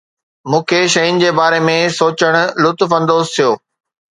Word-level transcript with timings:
مون 0.51 0.61
کي 0.69 0.79
شين 0.93 1.19
جي 1.21 1.29
باري 1.39 1.59
۾ 1.67 1.75
سوچڻ 1.99 2.33
لطف 2.63 2.89
اندوز 2.99 3.25
ٿيو 3.35 3.49